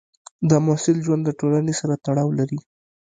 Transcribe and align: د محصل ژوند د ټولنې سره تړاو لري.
د 0.49 0.51
محصل 0.65 0.97
ژوند 1.05 1.21
د 1.25 1.29
ټولنې 1.39 1.73
سره 1.79 1.95
تړاو 2.05 2.29
لري. 2.39 2.59